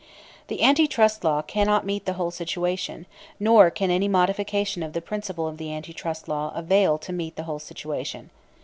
[0.47, 3.05] The Anti Trust Law cannot meet the whole situation,
[3.39, 7.35] nor can any modification of the principle of the Anti Trust Law avail to meet
[7.35, 8.31] the whole situation.